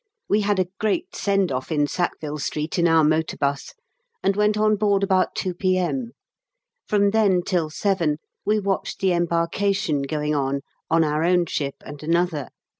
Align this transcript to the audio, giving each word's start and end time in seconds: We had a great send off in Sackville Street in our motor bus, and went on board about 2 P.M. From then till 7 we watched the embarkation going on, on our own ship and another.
We 0.27 0.41
had 0.41 0.57
a 0.57 0.65
great 0.79 1.15
send 1.15 1.51
off 1.51 1.71
in 1.71 1.85
Sackville 1.85 2.39
Street 2.39 2.79
in 2.79 2.87
our 2.87 3.03
motor 3.03 3.37
bus, 3.37 3.75
and 4.23 4.35
went 4.35 4.57
on 4.57 4.75
board 4.75 5.03
about 5.03 5.35
2 5.35 5.53
P.M. 5.53 6.13
From 6.87 7.11
then 7.11 7.43
till 7.43 7.69
7 7.69 8.17
we 8.43 8.59
watched 8.59 8.99
the 8.99 9.11
embarkation 9.13 10.01
going 10.01 10.33
on, 10.33 10.61
on 10.89 11.03
our 11.03 11.23
own 11.23 11.45
ship 11.45 11.75
and 11.85 12.01
another. 12.01 12.47